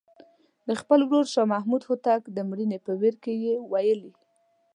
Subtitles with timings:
[0.67, 4.11] د خپل ورور شاه محمود هوتک د مړینې په ویر کې یې ویلي.